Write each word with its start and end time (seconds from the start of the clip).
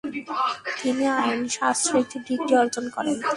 তিনি 0.81 1.03
আইন 1.19 1.41
শাস্ত্রে 1.57 1.95
একটি 2.03 2.17
ডিগ্রী 2.27 2.53
অর্জন 2.61 2.85
করেন। 2.95 3.15